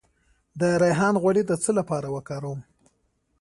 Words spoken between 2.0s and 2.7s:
وکاروم؟